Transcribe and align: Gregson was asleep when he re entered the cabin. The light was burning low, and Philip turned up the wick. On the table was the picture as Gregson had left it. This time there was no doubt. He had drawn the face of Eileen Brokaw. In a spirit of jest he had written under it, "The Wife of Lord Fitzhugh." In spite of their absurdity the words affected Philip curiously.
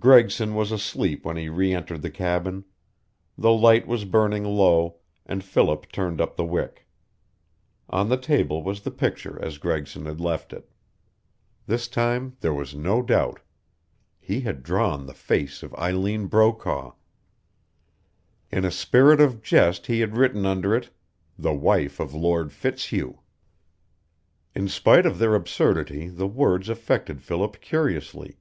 Gregson 0.00 0.56
was 0.56 0.72
asleep 0.72 1.24
when 1.24 1.36
he 1.36 1.48
re 1.48 1.72
entered 1.72 2.02
the 2.02 2.10
cabin. 2.10 2.64
The 3.36 3.52
light 3.52 3.86
was 3.86 4.04
burning 4.04 4.42
low, 4.42 4.96
and 5.24 5.44
Philip 5.44 5.92
turned 5.92 6.20
up 6.20 6.34
the 6.34 6.44
wick. 6.44 6.88
On 7.88 8.08
the 8.08 8.16
table 8.16 8.60
was 8.64 8.80
the 8.80 8.90
picture 8.90 9.40
as 9.40 9.56
Gregson 9.58 10.04
had 10.06 10.20
left 10.20 10.52
it. 10.52 10.68
This 11.68 11.86
time 11.86 12.36
there 12.40 12.52
was 12.52 12.74
no 12.74 13.02
doubt. 13.02 13.38
He 14.18 14.40
had 14.40 14.64
drawn 14.64 15.06
the 15.06 15.14
face 15.14 15.62
of 15.62 15.72
Eileen 15.76 16.26
Brokaw. 16.26 16.94
In 18.50 18.64
a 18.64 18.72
spirit 18.72 19.20
of 19.20 19.42
jest 19.42 19.86
he 19.86 20.00
had 20.00 20.16
written 20.16 20.44
under 20.44 20.74
it, 20.74 20.90
"The 21.38 21.54
Wife 21.54 22.00
of 22.00 22.12
Lord 22.12 22.52
Fitzhugh." 22.52 23.20
In 24.56 24.66
spite 24.66 25.06
of 25.06 25.20
their 25.20 25.36
absurdity 25.36 26.08
the 26.08 26.26
words 26.26 26.68
affected 26.68 27.22
Philip 27.22 27.60
curiously. 27.60 28.38